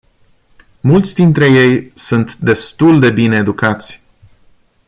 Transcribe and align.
Mulți 0.81 1.13
dintre 1.15 1.45
ei 1.49 1.91
sunt 1.93 2.35
destul 2.35 2.99
de 2.99 3.09
bine 3.11 3.35
educați. 3.35 4.01